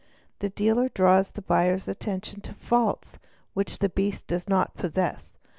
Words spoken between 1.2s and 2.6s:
the buyer's attention to